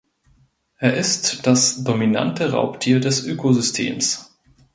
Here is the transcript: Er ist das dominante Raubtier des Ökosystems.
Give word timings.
Er 0.79 0.95
ist 0.97 1.45
das 1.45 1.83
dominante 1.83 2.49
Raubtier 2.53 2.99
des 2.99 3.23
Ökosystems. 3.23 4.33